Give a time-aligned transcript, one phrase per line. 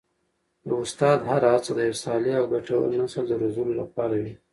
[0.67, 4.33] د استاد هره هڅه د یو صالح او ګټور نسل د روزلو لپاره وي.